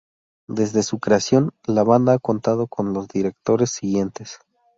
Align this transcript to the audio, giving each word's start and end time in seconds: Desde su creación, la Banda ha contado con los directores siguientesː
Desde 0.47 0.81
su 0.81 0.97
creación, 0.97 1.51
la 1.63 1.83
Banda 1.83 2.13
ha 2.13 2.17
contado 2.17 2.65
con 2.65 2.91
los 2.91 3.07
directores 3.07 3.69
siguientesː 3.69 4.41